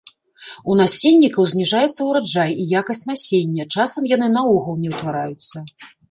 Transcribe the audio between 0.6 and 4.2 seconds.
У насеннікаў зніжаецца ўраджай і якасць насення, часам